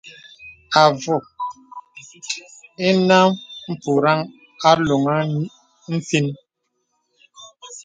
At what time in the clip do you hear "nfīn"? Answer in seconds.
5.95-6.27